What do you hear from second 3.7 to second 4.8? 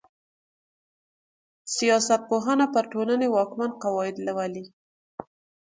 قواعد لولي.